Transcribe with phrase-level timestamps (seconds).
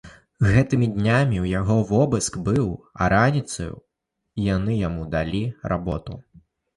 [0.51, 2.69] Гэтымі днямі ў яго вобыск быў,
[3.01, 3.75] а раніцаю
[4.47, 5.43] яны яму далі
[5.73, 6.17] работу.